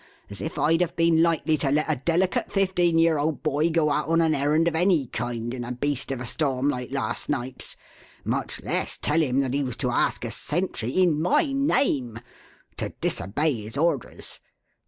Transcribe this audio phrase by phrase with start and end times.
[0.31, 3.91] As if I'd have been likely to let a delicate fifteen year old boy go
[3.91, 7.29] out on an errand of any kind in a beast of a storm like last
[7.29, 7.77] night's,
[8.25, 12.19] much less tell him that he was to ask a sentry, in my name,
[12.77, 14.39] to disobey his orders.